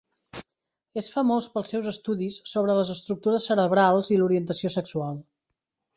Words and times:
És 1.01 1.09
famós 1.15 1.49
pels 1.57 1.73
seus 1.75 1.89
estudis 1.91 2.39
sobre 2.53 2.77
les 2.79 2.93
estructures 2.97 3.45
cerebrals 3.53 4.11
i 4.17 4.19
l'orientació 4.23 4.73
sexual. 4.79 5.25